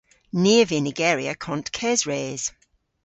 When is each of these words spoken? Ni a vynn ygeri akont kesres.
Ni 0.41 0.53
a 0.61 0.65
vynn 0.69 0.89
ygeri 0.91 1.25
akont 1.33 1.67
kesres. 1.77 2.43